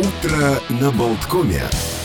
Утро 0.00 0.60
на 0.70 0.90
Болткоме. 0.90 1.99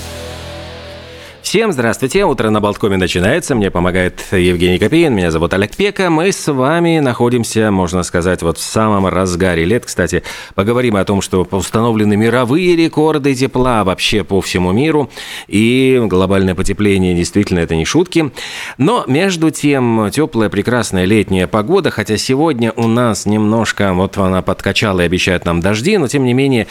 Всем 1.55 1.71
здравствуйте. 1.71 2.25
Утро 2.25 2.49
на 2.49 2.59
Болткоме 2.59 2.97
начинается. 2.97 3.55
Мне 3.55 3.71
помогает 3.71 4.21
Евгений 4.33 4.77
Копеин. 4.77 5.15
Меня 5.15 5.31
зовут 5.31 5.53
Олег 5.53 5.73
Пека. 5.73 6.09
Мы 6.09 6.33
с 6.33 6.51
вами 6.51 6.99
находимся, 6.99 7.71
можно 7.71 8.03
сказать, 8.03 8.41
вот 8.41 8.57
в 8.57 8.61
самом 8.61 9.07
разгаре 9.07 9.63
лет. 9.63 9.85
Кстати, 9.85 10.23
поговорим 10.53 10.97
о 10.97 11.05
том, 11.05 11.21
что 11.21 11.47
установлены 11.49 12.17
мировые 12.17 12.75
рекорды 12.75 13.33
тепла 13.33 13.85
вообще 13.85 14.25
по 14.25 14.41
всему 14.41 14.73
миру. 14.73 15.09
И 15.47 15.97
глобальное 16.03 16.55
потепление 16.55 17.15
действительно 17.15 17.59
это 17.59 17.73
не 17.77 17.85
шутки. 17.85 18.33
Но 18.77 19.05
между 19.07 19.49
тем 19.49 20.09
теплая, 20.11 20.49
прекрасная 20.49 21.05
летняя 21.05 21.47
погода. 21.47 21.89
Хотя 21.89 22.17
сегодня 22.17 22.73
у 22.75 22.89
нас 22.89 23.25
немножко, 23.25 23.93
вот 23.93 24.17
она 24.17 24.41
подкачала 24.41 24.99
и 24.99 25.05
обещает 25.05 25.45
нам 25.45 25.61
дожди. 25.61 25.97
Но 25.97 26.09
тем 26.09 26.25
не 26.25 26.33
менее, 26.33 26.67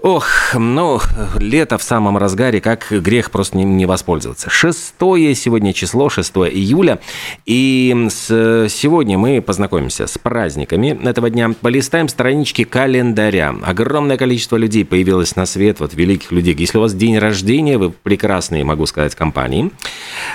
ох, 0.00 0.26
ну, 0.54 0.98
лето 1.38 1.78
в 1.78 1.84
самом 1.84 2.18
разгаре, 2.18 2.60
как 2.60 2.88
грех 2.90 3.30
просто 3.30 3.56
не, 3.58 3.62
не 3.62 3.86
воспользоваться 3.86 4.15
воспользоваться. 4.16 4.50
Шестое 4.50 5.34
сегодня 5.34 5.72
число, 5.72 6.08
6 6.08 6.32
июля. 6.50 6.98
И 7.44 8.06
с, 8.08 8.66
сегодня 8.68 9.18
мы 9.18 9.42
познакомимся 9.42 10.06
с 10.06 10.18
праздниками 10.18 10.98
этого 11.04 11.30
дня. 11.30 11.50
Полистаем 11.60 12.08
странички 12.08 12.64
календаря. 12.64 13.54
Огромное 13.62 14.16
количество 14.16 14.56
людей 14.56 14.84
появилось 14.84 15.36
на 15.36 15.46
свет, 15.46 15.80
вот 15.80 15.94
великих 15.94 16.32
людей. 16.32 16.54
Если 16.58 16.78
у 16.78 16.80
вас 16.80 16.94
день 16.94 17.18
рождения, 17.18 17.78
вы 17.78 17.90
прекрасные, 17.90 18.64
могу 18.64 18.86
сказать, 18.86 19.14
компании. 19.14 19.70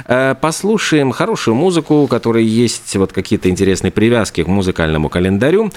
Э, 0.05 0.35
послушаем 0.39 1.11
хорошую 1.11 1.55
музыку, 1.55 1.95
у 1.95 2.07
которой 2.07 2.45
есть 2.45 2.95
вот 2.95 3.13
какие-то 3.13 3.49
интересные 3.49 3.91
привязки 3.91 4.43
к 4.43 4.47
музыкальному 4.47 5.09
календарю. 5.09 5.71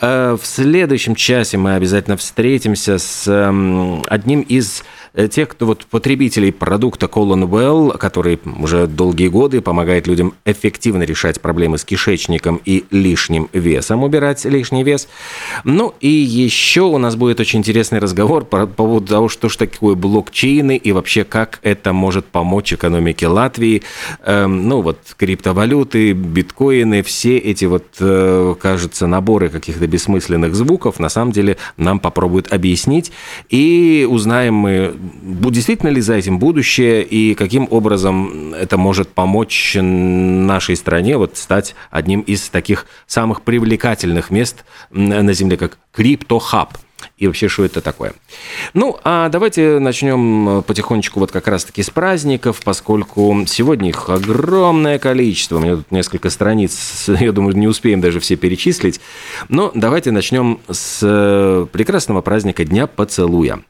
Э, 0.00 0.36
в 0.40 0.46
следующем 0.46 1.14
часе 1.14 1.58
мы 1.58 1.74
обязательно 1.74 2.16
встретимся 2.16 2.98
с 2.98 3.28
одним 4.08 4.40
из 4.40 4.82
тех, 5.30 5.48
кто 5.48 5.66
вот 5.66 5.86
потребителей 5.86 6.52
продукта 6.52 7.06
Colon 7.06 7.48
Well, 7.48 7.98
который 7.98 8.38
уже 8.58 8.86
долгие 8.86 9.28
годы 9.28 9.60
помогает 9.60 10.06
людям 10.06 10.34
эффективно 10.44 11.02
решать 11.02 11.40
проблемы 11.40 11.78
с 11.78 11.84
кишечником 11.84 12.60
и 12.64 12.84
лишним 12.90 13.48
весом, 13.52 14.04
убирать 14.04 14.44
лишний 14.44 14.84
вес. 14.84 15.08
Ну 15.64 15.94
и 16.00 16.08
еще 16.08 16.82
у 16.82 16.98
нас 16.98 17.16
будет 17.16 17.40
очень 17.40 17.60
интересный 17.60 17.98
разговор 17.98 18.44
по 18.44 18.66
поводу 18.66 19.06
того, 19.06 19.28
что 19.28 19.48
же 19.48 19.58
такое 19.58 19.94
блокчейны 19.94 20.76
и 20.76 20.92
вообще 20.92 21.24
как 21.24 21.58
это 21.62 21.92
может 21.92 22.26
помочь 22.26 22.72
экономике 22.72 23.26
Латвии. 23.26 23.82
Эм, 24.24 24.68
ну 24.68 24.82
вот 24.82 24.98
криптовалюты, 25.16 26.12
биткоины, 26.12 27.02
все 27.02 27.36
эти 27.38 27.64
вот, 27.64 27.86
э, 28.00 28.54
кажется, 28.60 29.06
наборы 29.06 29.48
каких-то 29.48 29.86
бессмысленных 29.86 30.54
звуков 30.54 30.98
на 30.98 31.08
самом 31.08 31.32
деле 31.32 31.56
нам 31.76 31.98
попробуют 31.98 32.52
объяснить. 32.52 33.12
И 33.48 34.06
узнаем 34.08 34.54
мы 34.54 34.94
действительно 35.00 35.90
ли 35.90 36.00
за 36.00 36.14
этим 36.14 36.38
будущее 36.38 37.02
и 37.02 37.34
каким 37.34 37.66
образом 37.70 38.54
это 38.54 38.76
может 38.76 39.08
помочь 39.08 39.76
нашей 39.80 40.76
стране 40.76 41.16
вот 41.16 41.36
стать 41.36 41.74
одним 41.90 42.20
из 42.20 42.48
таких 42.48 42.86
самых 43.06 43.42
привлекательных 43.42 44.30
мест 44.30 44.64
на 44.90 45.32
Земле, 45.32 45.56
как 45.56 45.78
криптохаб– 45.92 46.76
и 47.18 47.26
вообще, 47.26 47.48
что 47.48 47.64
это 47.64 47.80
такое. 47.80 48.12
Ну, 48.74 48.98
а 49.04 49.28
давайте 49.28 49.78
начнем 49.78 50.58
э, 50.58 50.62
потихонечку 50.62 51.20
вот 51.20 51.32
как 51.32 51.48
раз-таки 51.48 51.82
с 51.82 51.90
праздников, 51.90 52.60
поскольку 52.64 53.44
сегодня 53.46 53.90
их 53.90 54.08
огромное 54.08 54.98
количество. 54.98 55.56
У 55.56 55.60
меня 55.60 55.76
тут 55.76 55.90
несколько 55.90 56.30
страниц, 56.30 57.08
я 57.20 57.32
думаю, 57.32 57.56
не 57.56 57.68
успеем 57.68 58.00
даже 58.00 58.20
все 58.20 58.36
перечислить. 58.36 59.00
Но 59.48 59.70
давайте 59.74 60.10
начнем 60.10 60.60
с 60.68 61.00
э, 61.02 61.66
прекрасного 61.70 62.20
праздника 62.20 62.64
Дня 62.64 62.86
поцелуя. 62.86 63.60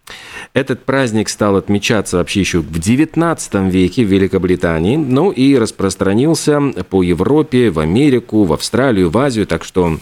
Этот 0.52 0.84
праздник 0.84 1.28
стал 1.28 1.56
отмечаться 1.56 2.16
вообще 2.16 2.40
еще 2.40 2.58
в 2.58 2.70
XIX 2.70 3.70
веке 3.70 4.04
в 4.04 4.08
Великобритании, 4.08 4.96
ну 4.96 5.30
и 5.30 5.56
распространился 5.56 6.60
по 6.88 7.02
Европе, 7.02 7.70
в 7.70 7.78
Америку, 7.78 8.44
в 8.44 8.52
Австралию, 8.52 9.10
в 9.10 9.18
Азию, 9.18 9.46
так 9.46 9.64
что 9.64 9.98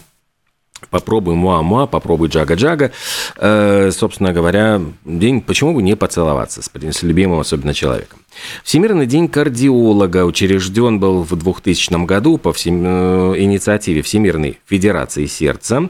Попробуй 0.90 1.34
муа-муа, 1.34 1.86
попробуй 1.86 2.28
джага-джага. 2.28 2.92
Э, 3.36 3.90
собственно 3.92 4.32
говоря, 4.32 4.80
день, 5.04 5.40
почему 5.40 5.74
бы 5.74 5.82
не 5.82 5.96
поцеловаться 5.96 6.62
с, 6.62 6.70
с 6.72 7.02
любимым 7.02 7.40
особенно 7.40 7.74
человеком. 7.74 8.20
Всемирный 8.62 9.06
день 9.06 9.28
кардиолога 9.28 10.24
учрежден 10.24 11.00
был 11.00 11.22
в 11.22 11.34
2000 11.34 12.04
году 12.04 12.38
по 12.38 12.52
всем, 12.52 12.82
э, 12.86 13.34
инициативе 13.38 14.02
Всемирной 14.02 14.58
Федерации 14.66 15.26
Сердца. 15.26 15.88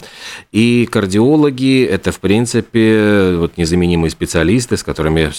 И 0.52 0.88
кардиологи– 0.90 1.84
это, 1.90 2.10
в 2.10 2.20
принципе, 2.20 3.36
вот 3.36 3.56
незаменимые 3.56 4.10
специалисты, 4.10 4.76
с 4.76 4.82
которыми 4.82 5.30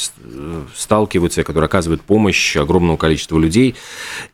сталкиваются, 0.76 1.44
которые 1.44 1.66
оказывают 1.66 2.02
помощь 2.02 2.56
огромному 2.56 2.98
количеству 2.98 3.40
людей. 3.40 3.76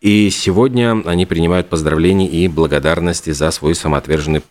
И 0.02 0.30
сегодня 0.30 1.02
они 1.06 1.26
принимают 1.26 1.70
поздравления 1.70 2.28
и 2.28 2.48
благодарности 2.48 3.32
за 3.32 3.52
свой 3.52 3.76
самоотверженный 3.76 4.42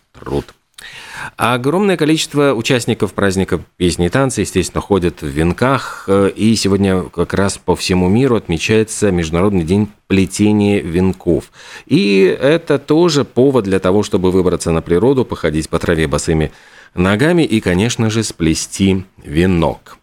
А 1.37 1.55
огромное 1.55 1.97
количество 1.97 2.53
участников 2.53 3.13
праздника 3.13 3.59
песни 3.77 4.07
и 4.07 4.09
танцы, 4.09 4.41
естественно, 4.41 4.81
ходят 4.81 5.21
в 5.21 5.27
венках. 5.27 6.07
И 6.35 6.55
сегодня 6.55 7.03
как 7.03 7.33
раз 7.33 7.57
по 7.57 7.75
всему 7.75 8.09
миру 8.09 8.35
отмечается 8.35 9.11
Международный 9.11 9.63
день 9.63 9.87
плетения 10.07 10.81
венков. 10.81 11.51
И 11.85 12.23
это 12.39 12.77
тоже 12.77 13.23
повод 13.23 13.63
для 13.63 13.79
того, 13.79 14.03
чтобы 14.03 14.31
выбраться 14.31 14.71
на 14.71 14.81
природу, 14.81 15.25
походить 15.25 15.69
по 15.69 15.79
траве 15.79 16.07
босыми 16.07 16.51
ногами 16.93 17.43
и, 17.43 17.61
конечно 17.61 18.09
же, 18.09 18.23
сплести 18.23 19.05
венок. 19.23 19.97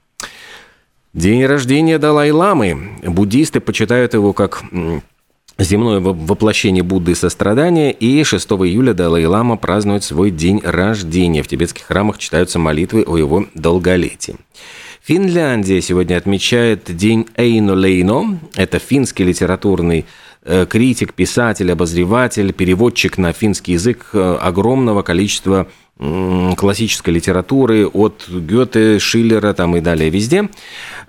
День 1.12 1.44
рождения 1.44 1.99
Далай-ламы. 1.99 2.99
Буддисты 3.03 3.61
почитают 3.61 4.15
его 4.15 4.32
как 4.32 4.65
земное 5.65 6.00
воплощение 6.00 6.83
Будды 6.83 7.15
сострадания, 7.15 7.93
и 7.93 8.23
6 8.25 8.47
июля 8.53 8.95
Далай-Лама 8.95 9.56
празднует 9.56 10.05
свой 10.05 10.31
день 10.31 10.61
рождения. 10.62 11.43
В 11.43 11.49
тибетских 11.49 11.84
храмах 11.84 12.19
читаются 12.19 12.59
молитвы 12.59 13.05
о 13.06 13.17
его 13.17 13.47
долголетии. 13.55 14.37
Финляндия 15.03 15.81
сегодня 15.81 16.17
отмечает 16.17 16.95
День 16.97 17.27
Эйно 17.37 17.75
Лейно. 17.75 18.39
Это 18.55 18.78
финский 18.78 19.25
литературный 19.25 20.06
э, 20.45 20.65
критик, 20.65 21.12
писатель, 21.15 21.73
обозреватель, 21.73 22.53
переводчик 22.53 23.19
на 23.19 23.33
финский 23.33 23.73
язык 23.73 24.11
э, 24.12 24.37
огромного 24.41 25.03
количества 25.03 25.67
классической 26.56 27.14
литературы 27.14 27.86
от 27.86 28.28
Гёте, 28.28 28.98
Шиллера 28.98 29.53
там 29.53 29.76
и 29.76 29.80
далее 29.80 30.10
везде. 30.10 30.48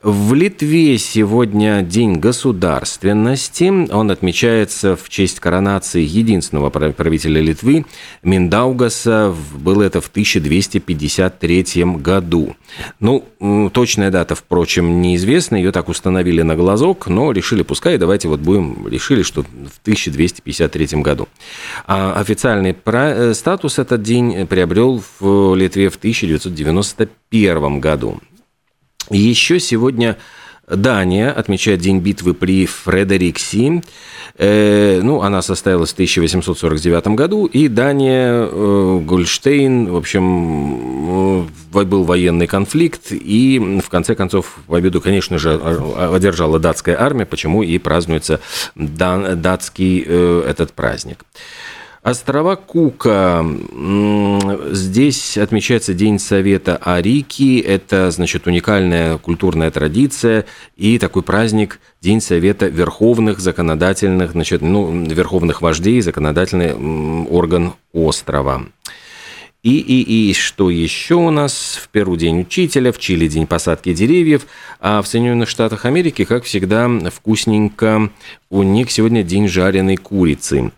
В 0.03 0.33
Литве 0.33 0.97
сегодня 0.97 1.81
День 1.81 2.19
государственности. 2.19 3.89
Он 3.89 4.11
отмечается 4.11 4.97
в 4.97 5.07
честь 5.07 5.39
коронации 5.39 6.01
единственного 6.01 6.69
правителя 6.69 7.39
Литвы 7.41 7.85
Миндаугаса. 8.21 9.33
Было 9.55 9.83
это 9.83 10.01
в 10.01 10.07
1253 10.07 11.65
году. 11.95 12.55
Ну, 12.99 13.23
точная 13.73 14.11
дата, 14.11 14.35
впрочем, 14.35 15.01
неизвестна. 15.01 15.55
Ее 15.55 15.71
так 15.71 15.87
установили 15.87 16.41
на 16.41 16.57
глазок, 16.57 17.07
но 17.07 17.31
решили, 17.31 17.63
пускай, 17.63 17.97
давайте 17.97 18.27
вот 18.27 18.41
будем, 18.41 18.85
решили, 18.87 19.23
что 19.23 19.43
в 19.43 19.79
1253 19.83 21.01
году. 21.01 21.29
А 21.87 22.13
официальный 22.19 22.75
э, 22.85 23.33
статус 23.33 23.79
этот 23.79 24.01
день 24.01 24.45
приобрел 24.73 25.03
в 25.19 25.55
Литве 25.55 25.89
в 25.89 25.97
1991 25.97 27.79
году. 27.79 28.19
Еще 29.09 29.59
сегодня 29.59 30.17
Дания 30.67 31.29
отмечает 31.31 31.81
День 31.81 31.99
битвы 31.99 32.33
при 32.33 32.65
Фредерикси. 32.65 33.83
Э, 34.37 35.01
ну, 35.03 35.21
она 35.21 35.41
состоялась 35.43 35.91
в 35.91 35.93
1849 35.93 37.07
году, 37.09 37.45
и 37.45 37.67
Дания, 37.67 38.47
э, 38.49 38.99
Гольштейн, 39.05 39.91
в 39.91 39.95
общем, 39.95 41.45
э, 41.73 41.83
был 41.83 42.03
военный 42.05 42.47
конфликт, 42.47 43.11
и 43.11 43.79
в 43.83 43.89
конце 43.89 44.15
концов 44.15 44.57
победу, 44.65 45.01
конечно 45.01 45.37
же, 45.37 45.53
одержала 45.53 46.57
датская 46.59 46.99
армия, 46.99 47.25
почему 47.25 47.61
и 47.61 47.77
празднуется 47.77 48.39
датский 48.75 49.99
этот 49.99 50.73
праздник. 50.73 51.25
Острова 52.03 52.57
Кука. 52.57 53.45
Здесь 54.71 55.37
отмечается 55.37 55.93
День 55.93 56.19
Совета 56.19 56.75
Арики. 56.83 57.61
Это, 57.61 58.11
значит, 58.11 58.45
уникальная 58.45 59.17
культурная 59.17 59.71
традиция 59.71 60.45
и 60.75 60.99
такой 60.99 61.23
праздник 61.23 61.79
День 62.01 62.19
Совета 62.19 62.67
Верховных 62.67 63.39
Законодательных, 63.39 64.31
значит, 64.33 64.61
ну, 64.61 65.05
Верховных 65.05 65.61
Вождей, 65.61 66.01
законодательный 66.01 66.73
орган 67.29 67.75
острова. 67.93 68.63
И, 69.63 69.79
и, 69.79 70.29
и 70.29 70.33
что 70.33 70.69
еще 70.69 71.15
у 71.15 71.29
нас? 71.29 71.79
В 71.81 71.87
Перу 71.87 72.17
День 72.17 72.41
Учителя, 72.41 72.91
в 72.91 72.99
Чили 72.99 73.27
День 73.27 73.47
посадки 73.47 73.93
деревьев, 73.93 74.45
а 74.81 75.01
в 75.01 75.07
Соединенных 75.07 75.47
Штатах 75.47 75.85
Америки, 75.85 76.25
как 76.25 76.43
всегда, 76.43 76.89
вкусненько, 77.09 78.11
у 78.49 78.63
них 78.63 78.91
сегодня 78.91 79.23
День 79.23 79.47
жареной 79.47 79.95
курицы. 79.95 80.73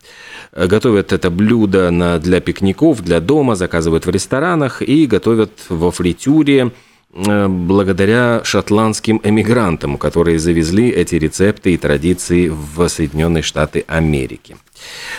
Готовят 0.56 1.14
это 1.14 1.32
блюдо 1.32 1.90
на, 1.90 2.20
для 2.20 2.40
пикников, 2.42 3.02
для 3.02 3.20
дома, 3.20 3.56
заказывают 3.56 4.06
в 4.06 4.10
ресторанах 4.12 4.84
и 4.84 5.08
готовят 5.08 5.52
во 5.70 5.90
фритюре 5.90 6.72
э, 7.12 7.48
благодаря 7.48 8.42
шотландским 8.44 9.20
эмигрантам, 9.24 9.98
которые 9.98 10.38
завезли 10.38 10.90
эти 10.90 11.16
рецепты 11.16 11.74
и 11.74 11.78
традиции 11.78 12.50
в 12.50 12.88
Соединенные 12.88 13.42
Штаты 13.42 13.84
Америки. 13.88 14.58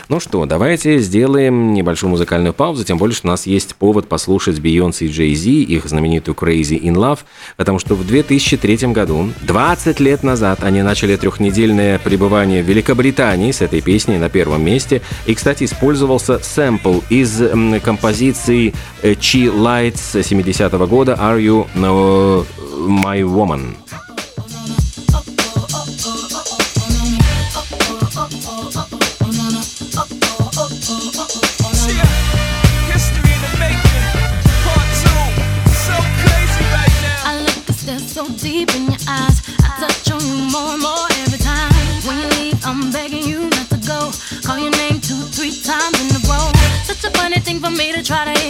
Ну 0.08 0.20
что, 0.20 0.46
давайте 0.46 0.98
сделаем 0.98 1.72
небольшую 1.72 2.10
музыкальную 2.10 2.54
паузу, 2.54 2.84
тем 2.84 2.98
более, 2.98 3.14
что 3.14 3.26
у 3.26 3.30
нас 3.30 3.46
есть 3.46 3.74
повод 3.74 4.08
послушать 4.08 4.60
Бейонсе 4.60 5.06
и 5.06 5.10
Джей 5.10 5.34
Зи, 5.34 5.62
их 5.62 5.86
знаменитую 5.86 6.34
Crazy 6.34 6.80
in 6.80 6.94
Love, 6.94 7.20
потому 7.56 7.78
что 7.78 7.94
в 7.94 8.06
2003 8.06 8.92
году, 8.92 9.32
20 9.42 10.00
лет 10.00 10.22
назад, 10.22 10.62
они 10.62 10.82
начали 10.82 11.16
трехнедельное 11.16 11.98
пребывание 11.98 12.62
в 12.62 12.66
Великобритании 12.66 13.50
с 13.50 13.60
этой 13.60 13.80
песней 13.80 14.18
на 14.18 14.28
первом 14.28 14.64
месте. 14.64 15.02
И, 15.26 15.34
кстати, 15.34 15.64
использовался 15.64 16.38
сэмпл 16.38 17.00
из 17.08 17.42
композиции 17.82 18.74
Chi 19.02 19.52
Lights 19.52 20.22
70 20.22 20.72
-го 20.72 20.86
года 20.86 21.18
«Are 21.20 21.40
You 21.40 21.66
My 21.74 23.22
Woman?» 23.22 23.74
Deep 38.14 38.74
in 38.74 38.84
your 38.86 39.00
eyes. 39.08 39.42
I 39.62 39.68
touch 39.80 40.10
on 40.12 40.20
you 40.20 40.50
more 40.50 40.74
and 40.74 40.82
more 40.82 41.06
every 41.22 41.38
time. 41.38 41.72
When 42.06 42.18
you 42.20 42.28
leave, 42.38 42.64
I'm 42.64 42.92
begging 42.92 43.24
you 43.24 43.48
not 43.50 43.68
to 43.70 43.78
go. 43.86 44.10
Call 44.42 44.58
your 44.58 44.70
name 44.70 45.00
two, 45.00 45.20
three 45.34 45.54
times 45.62 45.98
in 46.00 46.14
a 46.14 46.22
row. 46.28 46.50
Such 46.84 47.04
a 47.04 47.10
funny 47.18 47.40
thing 47.40 47.60
for 47.60 47.70
me 47.70 47.92
to 47.92 48.02
try 48.02 48.24
to 48.24 48.46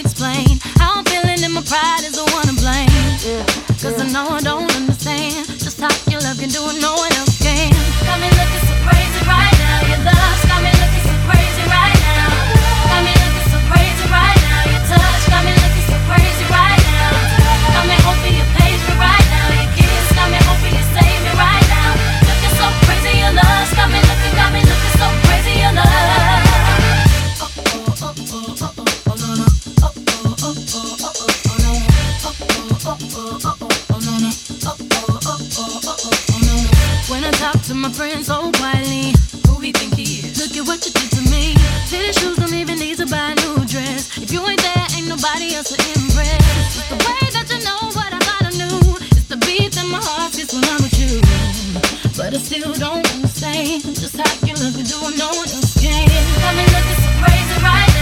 But 52.16 52.32
I 52.32 52.38
still 52.38 52.72
don't 52.72 53.14
understand 53.14 53.82
just 53.84 54.16
how 54.16 54.46
you 54.46 54.54
look 54.54 54.74
and 54.74 54.88
do 54.88 54.96
what 55.02 55.18
no 55.18 55.28
one 55.28 55.48
else 55.52 55.74
can. 55.78 56.08
Got 56.40 56.56
me 56.56 56.64
looking 56.64 56.96
so 56.96 57.10
crazy 57.20 57.62
right 57.62 57.95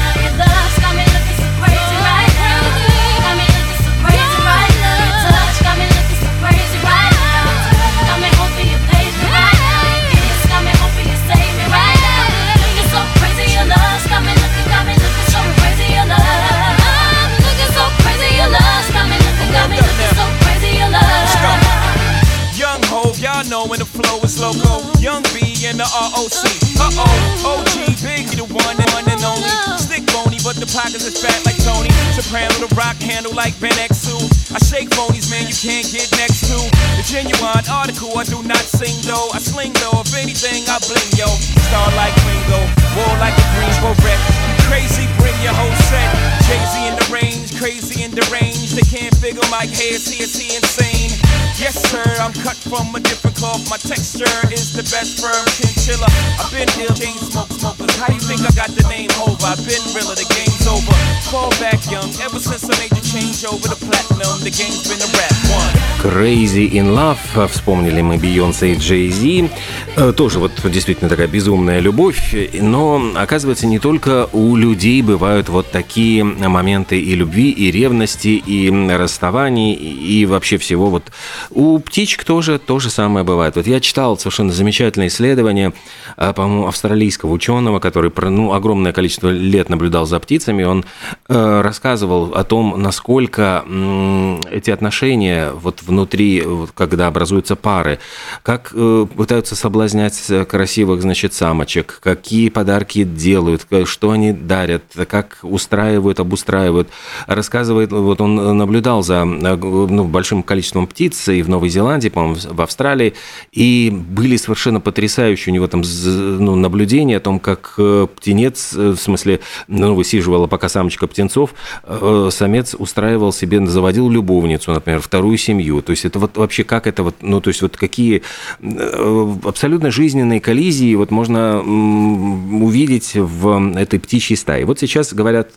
flow 23.94 24.18
is 24.26 24.36
loco. 24.42 24.82
Young 24.98 25.22
B 25.30 25.54
and 25.70 25.78
the 25.78 25.86
ROC. 25.86 26.42
Uh 26.82 26.90
oh, 26.98 27.62
OG 27.62 28.02
Big, 28.02 28.26
the 28.34 28.44
one 28.44 28.76
and 28.76 28.90
one 28.90 29.06
and 29.06 29.22
only. 29.22 29.46
Stick 29.78 30.02
bony, 30.10 30.42
but 30.42 30.58
the 30.58 30.66
pockets 30.66 31.06
is 31.06 31.14
fat 31.14 31.38
like 31.46 31.56
Tony. 31.62 31.88
Soprano, 32.18 32.52
the 32.58 32.70
rock 32.74 32.98
handle 32.98 33.32
like 33.32 33.54
Ben 33.62 33.74
X2. 33.78 34.18
I 34.50 34.58
shake 34.58 34.90
phonies, 34.90 35.30
man, 35.30 35.46
you 35.46 35.54
can't 35.54 35.86
get 35.86 36.10
next 36.18 36.50
to. 36.50 36.58
The 36.98 37.04
genuine 37.06 37.64
article, 37.70 38.10
I 38.18 38.26
do 38.26 38.42
not 38.42 38.66
sing 38.66 38.98
though. 39.06 39.30
I 39.30 39.38
sling 39.38 39.72
though, 39.78 40.02
if 40.02 40.12
anything, 40.18 40.66
I 40.66 40.82
bling 40.82 41.10
yo. 41.14 41.30
Star 41.70 41.88
like 41.94 42.14
Ringo, 42.26 42.60
war 42.98 43.14
like 43.22 43.34
a 43.38 43.46
Greensboro 43.54 43.94
wreck. 44.02 44.20
Crazy, 44.66 45.06
bring 45.22 45.36
your 45.40 45.54
whole 45.54 45.76
set. 45.86 46.34
Z 46.44 46.86
in 46.86 46.94
the 46.94 47.08
range, 47.12 47.56
crazy 47.58 48.02
in 48.02 48.10
the 48.10 48.26
range. 48.32 48.72
They 48.72 48.82
can't 48.82 49.14
figure 49.16 49.42
my 49.50 49.66
hair, 49.66 49.98
see, 49.98 50.22
is 50.22 50.36
he 50.36 50.56
insane? 50.56 51.23
Yes, 51.54 51.78
sir, 51.88 52.02
I'm 52.18 52.32
cut 52.32 52.56
from 52.56 52.94
a 52.94 53.00
different 53.00 53.36
cloth. 53.36 53.62
My 53.70 53.78
texture 53.78 54.26
is 54.50 54.74
the 54.74 54.82
best 54.90 55.22
firm 55.22 55.46
chinchilla. 55.54 56.10
I've 56.42 56.50
been 56.50 56.66
ill, 56.82 56.90
chain 56.98 57.14
smoke 57.14 57.46
smokers. 57.54 57.94
How 57.94 58.12
you 58.12 58.18
think 58.18 58.33
I 58.40 58.50
got 58.54 58.70
the 58.74 58.86
name 58.88 59.10
over? 59.22 59.46
I've 59.46 59.62
been 59.66 59.82
realer, 59.94 60.16
the 60.16 60.26
game's 60.34 60.66
over. 60.66 60.92
Fall 61.30 61.50
back 61.60 61.80
young, 61.90 62.10
ever 62.26 62.38
since 62.38 62.64
I 62.64 62.74
made 62.82 62.90
the 62.90 63.04
change 63.04 63.44
over 63.44 63.68
to 63.68 63.76
platinum, 63.76 64.40
the 64.42 64.50
game's 64.50 64.82
been 64.88 65.00
a 65.00 65.10
rap 65.14 65.34
one. 65.52 65.74
Crazy 66.00 66.68
in 66.72 66.94
Love, 66.94 67.48
вспомнили 67.48 68.02
мы 68.02 68.18
Бейонсе 68.18 68.72
и 68.72 68.76
Джей 68.76 69.10
Зи. 69.10 69.50
Э, 69.96 70.12
Тоже 70.12 70.38
вот 70.38 70.52
действительно 70.64 71.08
такая 71.08 71.28
безумная 71.28 71.80
любовь, 71.80 72.34
но 72.52 73.12
оказывается 73.14 73.66
не 73.66 73.78
только 73.78 74.28
у 74.32 74.56
людей 74.56 75.00
бывают 75.02 75.48
вот 75.48 75.70
такие 75.70 76.24
моменты 76.24 77.00
и 77.00 77.14
любви, 77.14 77.50
и 77.50 77.70
ревности, 77.70 78.28
и 78.28 78.70
расставаний, 78.90 79.72
и 79.74 80.26
вообще 80.26 80.58
всего. 80.58 80.90
Вот 80.90 81.10
у 81.50 81.78
птичек 81.78 82.24
тоже 82.24 82.58
то 82.58 82.78
же 82.80 82.90
самое 82.90 83.24
бывает. 83.24 83.56
Вот 83.56 83.66
я 83.66 83.80
читал 83.80 84.18
совершенно 84.18 84.52
замечательное 84.52 85.08
исследование, 85.08 85.72
а, 86.16 86.32
по-моему, 86.32 86.66
австралийского 86.66 87.32
ученого, 87.32 87.78
который 87.78 88.10
ну, 88.30 88.52
огромное 88.52 88.92
количество 88.92 89.28
лет 89.28 89.68
наблюдал 89.68 90.06
за 90.06 90.18
птицами. 90.20 90.64
Он 90.64 90.84
э, 91.28 91.60
рассказывал 91.60 92.34
о 92.34 92.44
том, 92.44 92.74
насколько 92.80 93.64
м, 93.66 94.40
эти 94.50 94.70
отношения 94.70 95.50
вот 95.52 95.82
внутри, 95.82 96.42
вот, 96.42 96.70
когда 96.72 97.06
образуются 97.06 97.56
пары, 97.56 97.98
как 98.42 98.72
э, 98.74 99.06
пытаются 99.16 99.56
соблазнять 99.56 100.30
красивых, 100.48 101.02
значит, 101.02 101.34
самочек, 101.34 102.00
какие 102.02 102.48
подарки 102.48 103.04
делают, 103.04 103.66
что 103.84 104.10
они 104.10 104.32
дарят, 104.32 104.84
как 105.08 105.38
устраивают, 105.42 106.20
обустраивают. 106.20 106.88
Рассказывает, 107.26 107.92
вот 107.92 108.20
он 108.20 108.56
наблюдал 108.56 109.02
за 109.02 109.24
э, 109.24 109.56
ну, 109.56 110.04
большим 110.04 110.42
количеством 110.42 110.86
птиц 110.86 111.28
и 111.28 111.42
в 111.42 111.48
Новой 111.48 111.68
Зеландии, 111.68 112.08
по-моему, 112.08 112.36
в 112.50 112.60
Австралии, 112.60 113.14
и 113.52 113.90
были 113.92 114.36
совершенно 114.36 114.80
потрясающие 114.80 115.52
у 115.52 115.54
него 115.54 115.66
там 115.66 115.82
ну, 116.04 116.56
наблюдения 116.56 117.16
о 117.16 117.20
том, 117.20 117.38
как 117.38 117.74
э, 117.78 118.06
птенец, 118.16 118.74
э, 118.74 118.90
в 118.90 118.96
смысле, 118.96 119.40
ну, 119.68 119.94
высиживала 119.94 120.46
пока 120.46 120.68
самочка 120.68 121.06
птенцов, 121.06 121.54
э, 121.84 122.28
самец 122.30 122.74
устраивал 122.78 123.32
себе, 123.32 123.64
заводил 123.66 124.08
любовницу, 124.08 124.72
например, 124.72 125.00
вторую 125.00 125.36
семью. 125.38 125.82
То 125.82 125.90
есть 125.90 126.04
это 126.04 126.18
вот 126.18 126.36
вообще 126.36 126.64
как 126.64 126.86
это 126.86 127.02
вот, 127.02 127.16
ну, 127.20 127.40
то 127.40 127.48
есть 127.48 127.62
вот 127.62 127.76
какие 127.76 128.22
э, 128.60 129.36
абсолютно 129.44 129.90
жизненные 129.90 130.40
коллизии 130.40 130.94
вот 130.94 131.10
можно 131.10 131.60
увидеть 131.60 133.12
в 133.14 133.76
этой 133.76 134.00
птичьей 134.00 134.36
стае. 134.36 134.64
Вот 134.64 134.78
сейчас 134.78 135.12
говорят 135.12 135.50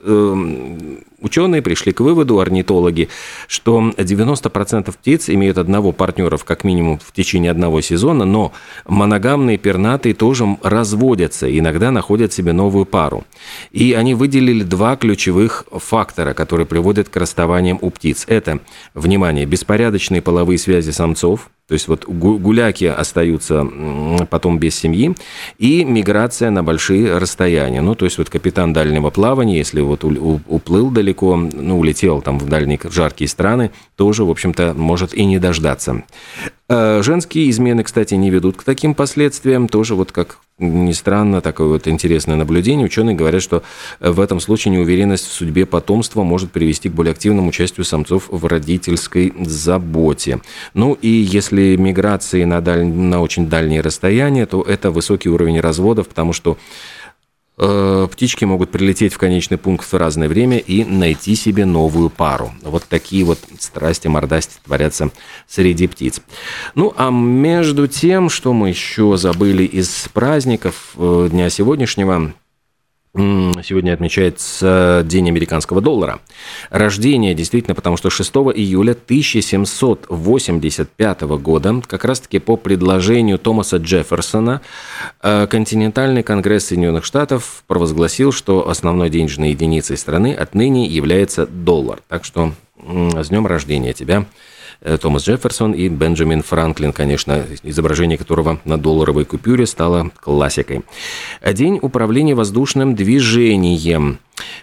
ученые 1.21 1.61
пришли 1.61 1.91
к 1.91 1.99
выводу, 1.99 2.39
орнитологи, 2.39 3.09
что 3.47 3.79
90% 3.97 4.91
птиц 4.91 5.29
имеют 5.29 5.57
одного 5.57 5.91
партнера 5.91 6.37
как 6.37 6.63
минимум 6.63 6.99
в 6.99 7.11
течение 7.13 7.51
одного 7.51 7.81
сезона, 7.81 8.25
но 8.25 8.51
моногамные 8.85 9.57
пернатые 9.57 10.13
тоже 10.13 10.57
разводятся, 10.61 11.47
иногда 11.57 11.91
находят 11.91 12.33
себе 12.33 12.53
новую 12.53 12.85
пару. 12.85 13.25
И 13.71 13.93
они 13.93 14.13
выделили 14.13 14.63
два 14.63 14.95
ключевых 14.95 15.65
фактора, 15.71 16.33
которые 16.33 16.65
приводят 16.65 17.09
к 17.09 17.15
расставаниям 17.17 17.79
у 17.81 17.89
птиц. 17.89 18.25
Это, 18.27 18.59
внимание, 18.93 19.45
беспорядочные 19.45 20.21
половые 20.21 20.57
связи 20.57 20.91
самцов, 20.91 21.49
то 21.67 21.73
есть 21.73 21.87
вот 21.89 22.05
гу- 22.05 22.37
гуляки 22.39 22.85
остаются 22.85 23.67
потом 24.29 24.57
без 24.57 24.75
семьи, 24.75 25.13
и 25.57 25.83
миграция 25.83 26.49
на 26.49 26.63
большие 26.63 27.17
расстояния. 27.17 27.81
Ну, 27.81 27.93
то 27.93 28.05
есть 28.05 28.17
вот 28.17 28.29
капитан 28.29 28.71
дальнего 28.71 29.09
плавания, 29.09 29.57
если 29.57 29.81
вот 29.81 30.03
уплыл 30.03 30.89
далеко, 30.89 31.35
ну, 31.35 31.77
улетел 31.77 32.21
там 32.21 32.39
в 32.39 32.47
дальние 32.47 32.79
жаркие 32.89 33.27
страны, 33.27 33.71
тоже, 33.97 34.23
в 34.23 34.29
общем-то, 34.29 34.73
может 34.75 35.13
и 35.13 35.25
не 35.25 35.39
дождаться. 35.39 36.03
Э, 36.69 37.01
женские 37.01 37.49
измены, 37.49 37.83
кстати, 37.83 38.15
не 38.15 38.29
ведут 38.29 38.57
к 38.57 38.63
таким 38.63 38.93
последствиям. 38.93 39.67
Тоже 39.67 39.95
вот 39.95 40.11
как 40.11 40.39
ни 40.59 40.91
странно, 40.91 41.41
такое 41.41 41.67
вот 41.67 41.87
интересное 41.87 42.35
наблюдение. 42.35 42.85
Ученые 42.85 43.15
говорят, 43.15 43.43
что 43.43 43.61
в 43.99 44.19
этом 44.19 44.39
случае 44.39 44.73
неуверенность 44.73 45.27
в 45.27 45.31
судьбе 45.31 45.67
потомства 45.67 46.23
может 46.23 46.51
привести 46.51 46.89
к 46.89 46.93
более 46.93 47.11
активному 47.11 47.49
участию 47.49 47.85
самцов 47.85 48.27
в 48.29 48.45
родительской 48.47 49.33
заботе. 49.39 50.41
Ну 50.73 50.97
и 50.99 51.09
если 51.09 51.75
миграции 51.75 52.43
на, 52.43 52.59
даль... 52.59 52.85
на 52.85 53.21
очень 53.21 53.47
дальние 53.47 53.81
расстояния, 53.81 54.47
то 54.47 54.63
это 54.63 54.89
высокий 54.89 55.29
уровень 55.29 55.59
разводов, 55.59 56.07
потому 56.07 56.33
что 56.33 56.57
птички 57.57 58.45
могут 58.45 58.69
прилететь 58.71 59.13
в 59.13 59.17
конечный 59.17 59.57
пункт 59.57 59.91
в 59.91 59.95
разное 59.95 60.27
время 60.29 60.57
и 60.59 60.83
найти 60.83 61.35
себе 61.35 61.65
новую 61.65 62.09
пару. 62.09 62.51
Вот 62.61 62.83
такие 62.87 63.23
вот 63.23 63.39
страсти, 63.59 64.07
мордасти 64.07 64.57
творятся 64.63 65.09
среди 65.47 65.87
птиц. 65.87 66.21
Ну, 66.75 66.93
а 66.95 67.09
между 67.09 67.87
тем, 67.87 68.29
что 68.29 68.53
мы 68.53 68.69
еще 68.69 69.17
забыли 69.17 69.63
из 69.63 70.07
праздников 70.13 70.93
э, 70.97 71.29
дня 71.31 71.49
сегодняшнего, 71.49 72.33
Сегодня 73.17 73.93
отмечается 73.93 75.01
День 75.03 75.29
американского 75.29 75.81
доллара. 75.81 76.19
Рождение 76.69 77.33
действительно, 77.33 77.73
потому 77.73 77.97
что 77.97 78.11
6 78.11 78.31
июля 78.55 78.91
1785 78.91 81.21
года, 81.21 81.81
как 81.87 82.05
раз-таки 82.05 82.37
по 82.37 82.57
предложению 82.57 83.39
Томаса 83.39 83.77
Джефферсона, 83.77 84.61
э, 85.23 85.47
континентальный 85.47 86.21
конгресс 86.21 86.65
Соединенных 86.65 87.05
Штатов 87.05 87.63
провозгласил, 87.65 88.31
что 88.31 88.69
основной 88.69 89.09
денежной 89.09 89.49
единицей 89.49 89.97
страны 89.97 90.35
отныне 90.35 90.85
является 90.85 91.47
доллар. 91.47 92.01
Так 92.07 92.23
что 92.23 92.53
с 92.77 93.29
днем 93.29 93.47
рождения 93.47 93.93
тебя, 93.93 94.27
Томас 95.01 95.23
Джефферсон 95.23 95.71
и 95.73 95.89
Бенджамин 95.89 96.43
Франклин, 96.43 96.93
конечно, 96.93 97.43
изображение 97.63 98.17
которого 98.17 98.59
на 98.65 98.77
долларовой 98.77 99.25
купюре 99.25 99.65
стало 99.65 100.11
классикой. 100.19 100.83
День 101.45 101.79
управления 101.81 102.35
воздушным 102.35 102.95
движением 102.95 104.19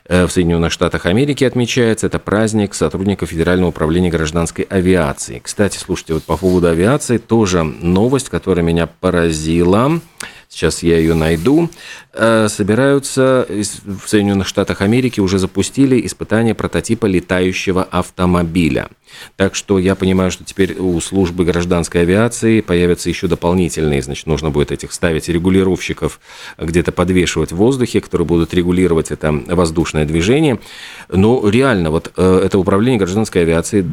э, 0.06 0.26
в 0.26 0.30
Соединенных 0.33 0.73
Штатах 0.73 1.06
Америки 1.06 1.44
отмечается. 1.44 2.06
Это 2.06 2.18
праздник 2.18 2.75
сотрудников 2.75 3.30
Федерального 3.30 3.71
управления 3.71 4.11
гражданской 4.11 4.64
авиации. 4.64 5.40
Кстати, 5.42 5.78
слушайте, 5.78 6.14
вот 6.14 6.23
по 6.25 6.37
поводу 6.37 6.68
авиации 6.68 7.18
тоже 7.18 7.62
новость, 7.62 8.28
которая 8.28 8.64
меня 8.64 8.87
поразила 8.87 10.00
сейчас 10.54 10.82
я 10.82 10.99
ее 10.99 11.14
найду, 11.14 11.68
э, 12.12 12.49
собираются 12.49 13.46
в 13.49 14.08
Соединенных 14.08 14.46
Штатах 14.46 14.80
Америки 14.80 15.20
уже 15.20 15.38
запустили 15.38 16.04
испытание 16.06 16.54
прототипа 16.54 17.06
летающего 17.06 17.82
автомобиля. 17.82 18.88
Так 19.37 19.54
что 19.54 19.78
я 19.78 19.94
понимаю, 19.94 20.30
что 20.30 20.44
теперь 20.44 20.75
у 20.78 21.00
службы 21.00 21.44
гражданской 21.44 22.02
авиации 22.02 22.61
появятся 22.61 23.08
еще 23.08 23.26
дополнительные, 23.28 24.02
значит, 24.02 24.26
нужно 24.26 24.50
будет 24.50 24.73
этих 24.73 24.92
ставить 24.92 25.28
регулировщиков 25.28 26.20
где-то 26.58 26.92
подвешивать 26.92 27.52
в 27.52 27.56
воздухе, 27.56 28.00
которые 28.00 28.26
будут 28.26 28.54
регулировать 28.54 29.11
это 29.11 29.32
воздушное 29.32 30.04
движение. 30.04 30.61
Но 31.08 31.49
реально, 31.49 31.90
вот 31.90 32.12
э, 32.16 32.42
это 32.44 32.58
управление 32.58 32.99
гражданской 32.99 33.42
авиации 33.42 33.84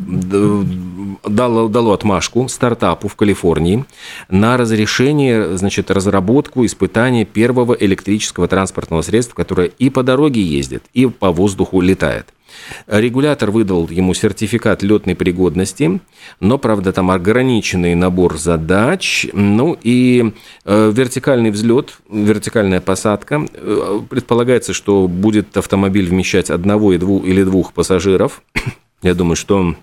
дало, 1.24 1.68
дало 1.68 1.94
отмашку 1.94 2.48
стартапу 2.48 3.08
в 3.08 3.16
Калифорнии 3.16 3.86
на 4.30 4.58
разрешение, 4.58 5.58
значит, 5.58 5.92
разработку, 5.92 6.66
испытания 6.66 7.26
первого 7.26 7.74
электрического 7.74 8.48
транспортного 8.48 9.02
средства, 9.02 9.36
которое 9.36 9.68
и 9.68 9.90
по 9.90 10.04
дороге 10.04 10.42
ездит, 10.42 10.84
и 10.94 11.06
по 11.08 11.32
воздуху 11.32 11.82
летает. 11.82 12.28
Регулятор 12.88 13.52
выдал 13.52 13.88
ему 13.90 14.14
сертификат 14.14 14.84
летной 14.84 15.16
пригодности, 15.16 16.00
но, 16.40 16.58
правда, 16.58 16.92
там 16.92 17.12
ограниченный 17.12 17.96
набор 17.96 18.38
задач. 18.38 19.28
Ну 19.34 19.78
и 19.82 20.34
э, 20.66 20.92
вертикальный 20.94 21.52
взлет, 21.52 21.98
вертикальная 22.10 22.82
посадка. 22.82 23.48
Э, 23.54 24.00
предполагается, 24.10 24.74
что 24.74 25.08
будет 25.08 25.56
автомобиль 25.58 26.08
вмещать 26.08 26.50
одного 26.50 26.94
и 26.94 26.98
двух, 26.98 27.26
или 27.26 27.44
двух 27.44 27.74
пассажиров. 27.74 28.42
Я 29.02 29.14
думаю, 29.14 29.36
что 29.36 29.76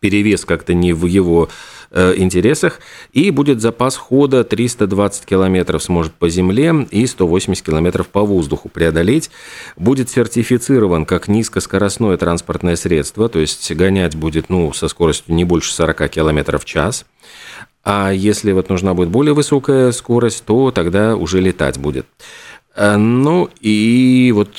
перевес 0.00 0.44
как-то 0.44 0.74
не 0.74 0.92
в 0.92 1.06
его 1.06 1.48
э, 1.90 2.14
интересах, 2.16 2.80
и 3.12 3.30
будет 3.30 3.60
запас 3.60 3.96
хода 3.96 4.44
320 4.44 5.24
километров 5.24 5.82
сможет 5.82 6.12
по 6.14 6.28
земле 6.28 6.86
и 6.90 7.06
180 7.06 7.64
километров 7.64 8.08
по 8.08 8.22
воздуху 8.22 8.68
преодолеть. 8.68 9.30
Будет 9.76 10.10
сертифицирован 10.10 11.06
как 11.06 11.28
низкоскоростное 11.28 12.16
транспортное 12.16 12.76
средство, 12.76 13.28
то 13.28 13.38
есть 13.38 13.72
гонять 13.72 14.16
будет 14.16 14.48
ну, 14.48 14.72
со 14.72 14.88
скоростью 14.88 15.34
не 15.34 15.44
больше 15.44 15.72
40 15.72 16.08
километров 16.10 16.62
в 16.62 16.66
час. 16.66 17.04
А 17.84 18.10
если 18.10 18.52
вот 18.52 18.68
нужна 18.68 18.94
будет 18.94 19.08
более 19.08 19.34
высокая 19.34 19.90
скорость, 19.92 20.44
то 20.44 20.70
тогда 20.70 21.16
уже 21.16 21.40
летать 21.40 21.78
будет. 21.78 22.06
Э, 22.74 22.96
ну 22.96 23.50
и 23.60 24.32
вот 24.34 24.50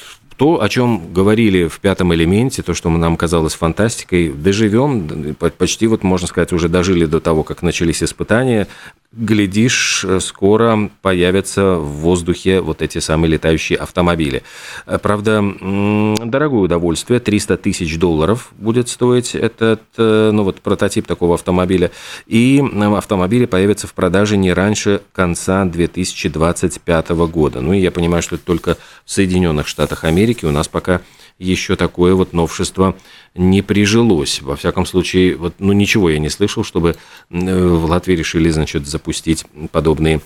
то, 0.43 0.62
о 0.62 0.67
чем 0.67 1.13
говорили 1.13 1.69
в 1.69 1.79
пятом 1.79 2.13
элементе, 2.13 2.63
то, 2.63 2.73
что 2.73 2.89
нам 2.89 3.15
казалось 3.15 3.53
фантастикой, 3.53 4.27
доживем, 4.27 5.35
почти 5.57 5.88
вот, 5.88 6.03
можно 6.03 6.27
сказать, 6.27 6.51
уже 6.51 6.67
дожили 6.67 7.05
до 7.05 7.21
того, 7.21 7.43
как 7.43 7.62
начались 7.62 8.03
испытания, 8.03 8.67
глядишь, 9.15 10.03
э, 10.03 10.20
скоро 10.20 10.89
появятся 11.01 11.75
в 11.75 11.88
воздухе 12.00 12.62
вот 12.62 12.82
эти 12.82 12.98
самые 12.98 13.32
летающие 13.32 13.77
автомобили. 13.77 14.43
Э, 14.86 14.98
правда, 14.98 15.41
дорогое 15.41 16.62
удовольствие, 16.62 17.20
300 17.20 17.58
тысяч 17.58 17.98
долларов 18.00 18.51
будет 18.58 18.89
стоить 18.89 19.36
этот, 19.36 19.82
э, 19.98 20.32
ну 20.34 20.43
вот 20.43 20.62
прототип 20.62 21.05
такого 21.05 21.36
автомобиля, 21.36 21.91
и 22.25 22.63
автомобили 22.96 23.46
появятся 23.46 23.88
в 23.88 23.93
продаже 23.93 24.38
не 24.38 24.51
раньше 24.51 25.01
конца 25.13 25.65
2025 25.65 27.10
года. 27.27 27.62
Ну 27.62 27.74
и 27.74 27.79
я 27.79 27.91
понимаю, 27.91 28.24
что 28.24 28.36
это 28.36 28.46
только 28.46 28.77
в 29.05 29.12
Соединенных 29.12 29.67
Штатах 29.67 30.03
Америки 30.03 30.46
у 30.46 30.51
нас 30.51 30.67
пока 30.67 31.01
еще 31.39 31.75
такое 31.75 32.13
вот 32.13 32.33
новшество 32.33 32.95
не 33.35 33.61
прижилось. 33.61 34.41
Во 34.41 34.55
всяком 34.55 34.85
случае, 34.85 35.35
вот, 35.35 35.55
ну, 35.59 35.73
ничего 35.73 36.09
я 36.09 36.19
не 36.19 36.29
слышал, 36.29 36.63
чтобы 36.63 36.95
в 37.29 37.85
Латвии 37.85 38.15
решили, 38.15 38.49
значит, 38.49 38.87
запустить 38.87 39.45
подобные 39.71 40.21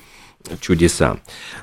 чудеса. 0.59 1.17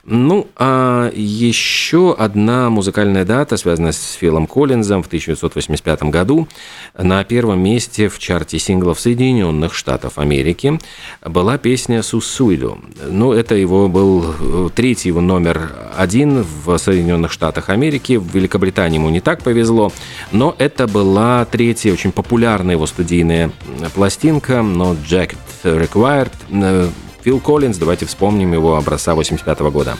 Ну, 0.04 0.49
а 0.57 1.11
еще 1.14 2.14
одна 2.14 2.71
музыкальная 2.71 3.25
дата, 3.25 3.57
связанная 3.57 3.93
с 3.93 4.12
Филом 4.12 4.47
Коллинзом 4.47 5.02
в 5.02 5.07
1985 5.07 6.04
году. 6.04 6.49
На 6.97 7.25
первом 7.25 7.61
месте 7.61 8.09
в 8.09 8.19
чарте 8.19 8.59
синглов 8.59 9.00
Соединенных 9.00 9.75
Штатов 9.75 10.19
Америки 10.19 10.78
была 11.25 11.59
песня 11.59 12.02
«Сусуиду». 12.02 12.78
Ну, 13.09 13.33
это 13.33 13.54
его 13.54 13.88
был 13.88 14.25
э, 14.38 14.69
третий 14.75 15.09
его 15.09 15.21
номер 15.21 15.73
один 15.97 16.43
в 16.43 16.76
Соединенных 16.76 17.33
Штатах 17.33 17.71
Америки. 17.71 18.16
В 18.16 18.35
Великобритании 18.35 18.99
ему 18.99 19.11
не 19.11 19.21
так 19.21 19.43
повезло, 19.43 19.93
но 20.33 20.54
это 20.59 20.87
была 20.87 21.45
третья 21.47 21.93
очень 21.93 22.12
популярная 22.12 22.75
его 22.75 22.87
студийная 22.87 23.50
пластинка, 23.95 24.62
но 24.62 24.95
«Jacket 24.95 25.38
Required» 25.62 26.33
э, 26.50 26.88
Фил 27.25 27.40
Коллинз, 27.40 27.78
давайте 27.78 28.04
вспомним 28.04 28.52
его 28.52 28.76
образца 28.76 29.14
85 29.14 29.61
года. 29.73 29.97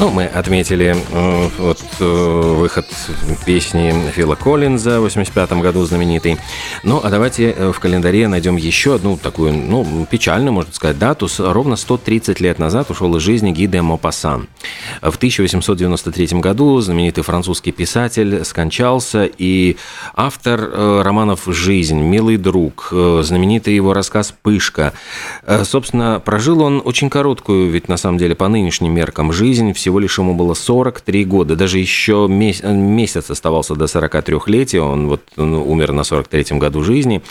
Ну, 0.00 0.10
мы 0.10 0.26
отметили 0.26 0.94
э, 0.94 1.48
вот, 1.58 1.80
э, 1.98 2.54
выход 2.60 2.86
песни 3.44 3.92
Фила 4.12 4.36
Коллинза 4.36 5.00
в 5.00 5.02
85 5.02 5.54
году 5.54 5.84
знаменитый. 5.84 6.36
Ну, 6.84 7.00
а 7.02 7.10
давайте 7.10 7.50
э, 7.50 7.72
в 7.72 7.80
календаре 7.80 8.28
найдем 8.28 8.54
еще 8.54 8.94
одну 8.94 9.16
такую, 9.16 9.54
ну, 9.54 10.06
печальную, 10.08 10.52
можно 10.52 10.72
сказать, 10.72 11.00
дату. 11.00 11.28
Ровно 11.38 11.74
130 11.74 12.38
лет 12.38 12.60
назад 12.60 12.92
ушел 12.92 13.16
из 13.16 13.22
жизни 13.22 13.50
Ги 13.50 13.66
де 13.66 13.82
Мопассан. 13.82 14.46
В 15.02 15.16
1893 15.16 16.38
году 16.38 16.78
знаменитый 16.80 17.24
французский 17.24 17.72
писатель 17.72 18.44
скончался, 18.44 19.24
и 19.24 19.76
автор 20.14 20.60
э, 20.60 21.02
романов 21.02 21.42
«Жизнь», 21.46 22.00
«Милый 22.00 22.36
друг», 22.36 22.90
э, 22.92 23.22
знаменитый 23.24 23.74
его 23.74 23.94
рассказ 23.94 24.32
«Пышка». 24.42 24.92
Э, 25.42 25.64
собственно, 25.64 26.22
прожил 26.24 26.62
он 26.62 26.80
очень 26.84 27.10
короткую, 27.10 27.68
ведь 27.68 27.88
на 27.88 27.96
самом 27.96 28.18
деле 28.18 28.36
по 28.36 28.46
нынешним 28.46 28.94
меркам, 28.94 29.32
жизнь 29.32 29.72
всего 29.72 29.87
всего 29.88 30.00
лишь 30.00 30.18
ему 30.18 30.34
было 30.34 30.52
43 30.52 31.24
года, 31.24 31.56
даже 31.56 31.78
еще 31.78 32.26
месяц 32.28 33.30
оставался 33.30 33.74
до 33.74 33.86
43-летия, 33.86 34.80
он 34.80 35.08
вот 35.08 35.22
он 35.38 35.54
умер 35.54 35.92
на 35.92 36.02
43-м 36.02 36.58
году 36.58 36.82
жизни, 36.82 37.22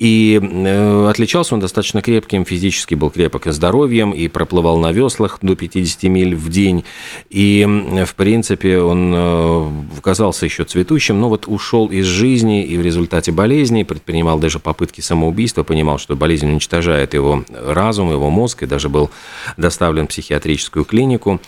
и 0.00 0.40
э, 0.42 1.06
отличался 1.08 1.54
он 1.54 1.60
достаточно 1.60 2.02
крепким, 2.02 2.44
физически 2.44 2.96
был 2.96 3.10
крепок 3.10 3.46
и 3.46 3.52
здоровьем, 3.52 4.10
и 4.10 4.26
проплывал 4.26 4.78
на 4.78 4.90
веслах 4.90 5.38
до 5.42 5.54
50 5.54 6.02
миль 6.10 6.34
в 6.34 6.48
день, 6.48 6.84
и, 7.30 7.64
в 8.04 8.14
принципе, 8.16 8.80
он 8.80 9.12
э, 9.14 9.70
казался 10.02 10.44
еще 10.44 10.64
цветущим, 10.64 11.20
но 11.20 11.28
вот 11.28 11.44
ушел 11.46 11.86
из 11.86 12.06
жизни 12.06 12.64
и 12.64 12.76
в 12.76 12.82
результате 12.82 13.30
болезни 13.30 13.84
предпринимал 13.84 14.40
даже 14.40 14.58
попытки 14.58 15.00
самоубийства, 15.00 15.62
понимал, 15.62 15.98
что 15.98 16.16
болезнь 16.16 16.48
уничтожает 16.48 17.14
его 17.14 17.44
разум, 17.54 18.10
его 18.10 18.28
мозг, 18.28 18.64
и 18.64 18.66
даже 18.66 18.88
был 18.88 19.08
доставлен 19.56 20.06
в 20.06 20.10
психиатрическую 20.10 20.84
клинику. 20.84 21.40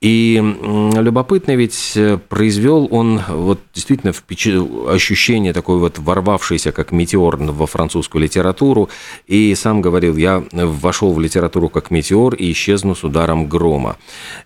И 0.00 0.42
любопытно 0.96 1.56
ведь 1.56 1.92
э, 1.94 2.16
произвел 2.16 2.88
он 2.90 3.20
вот 3.28 3.60
действительно 3.74 4.14
ощущение 4.90 5.52
такое 5.52 5.76
вот 5.76 5.98
ворвавшееся 5.98 6.72
как 6.72 6.90
метеор 6.90 7.36
во 7.36 7.66
французскую 7.66 8.22
литературу. 8.22 8.88
И 9.26 9.54
сам 9.54 9.82
говорил, 9.82 10.16
я 10.16 10.42
вошел 10.52 11.12
в 11.12 11.20
литературу 11.20 11.68
как 11.68 11.90
метеор 11.90 12.34
и 12.34 12.50
исчезну 12.50 12.94
с 12.94 13.04
ударом 13.04 13.46
грома. 13.46 13.98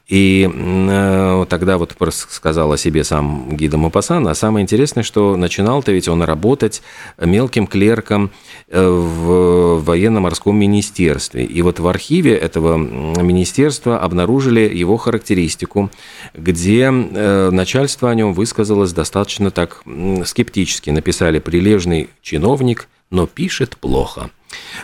И 0.08 0.50
э, 0.52 1.46
тогда 1.48 1.78
вот 1.78 1.96
сказал 2.10 2.72
о 2.72 2.78
себе 2.78 3.04
сам 3.04 3.56
Гида 3.56 3.78
Мапасан. 3.78 4.26
А 4.26 4.34
самое 4.34 4.64
интересное, 4.64 5.04
что 5.04 5.36
начинал-то 5.36 5.92
ведь 5.92 6.08
он 6.08 6.24
работать 6.24 6.82
мелким 7.20 7.68
клерком 7.68 8.32
э, 8.68 8.84
в 8.84 9.84
военно-морском 9.84 10.56
министерстве. 10.56 11.44
И 11.44 11.62
вот 11.62 11.78
в 11.78 11.86
архиве 11.86 12.34
этого 12.34 12.76
министерства 12.76 14.00
обнаружили 14.00 14.60
его 14.60 14.96
характеристики 14.96 15.43
характеристику, 15.44 15.90
где 16.34 16.90
э, 16.90 17.50
начальство 17.50 18.10
о 18.10 18.14
нем 18.14 18.32
высказалось 18.34 18.92
достаточно 18.92 19.50
так 19.50 19.82
скептически. 20.24 20.90
Написали 20.90 21.38
«прилежный 21.38 22.08
чиновник, 22.22 22.88
но 23.10 23.26
пишет 23.26 23.76
плохо». 23.76 24.30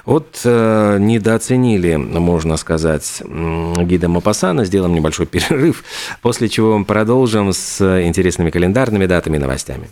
Вот 0.05 0.41
э, 0.45 0.99
недооценили, 0.99 1.95
можно 1.97 2.57
сказать, 2.57 3.23
гида 3.23 4.09
Мапасана. 4.09 4.65
Сделаем 4.65 4.95
небольшой 4.95 5.27
перерыв, 5.27 5.85
после 6.23 6.49
чего 6.49 6.79
мы 6.79 6.85
продолжим 6.85 7.53
с 7.53 7.81
интересными 8.05 8.51
календарными 8.51 9.07
датами 9.07 9.37
и 9.37 9.41
новостями. 9.41 9.89